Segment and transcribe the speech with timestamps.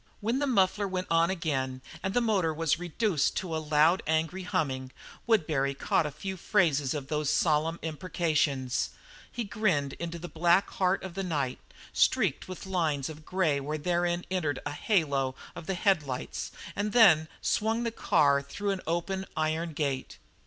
[0.19, 4.41] When the muffler went on again and the motor was reduced to a loud, angry
[4.41, 4.91] humming,
[5.27, 8.89] Woodbury caught a few phrases of those solemn imprecations.
[9.31, 11.59] He grinned into the black heart of the night,
[11.93, 17.27] streaked with lines of grey where therein entered the halo of the headlights, and then
[17.39, 20.17] swung the car through an open, iron gate.